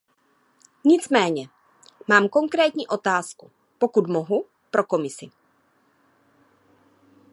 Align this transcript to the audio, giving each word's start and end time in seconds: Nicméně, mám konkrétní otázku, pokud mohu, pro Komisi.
Nicméně, 0.85 1.49
mám 2.07 2.29
konkrétní 2.29 2.87
otázku, 2.87 3.51
pokud 3.79 4.07
mohu, 4.07 4.45
pro 4.71 4.83
Komisi. 4.83 5.29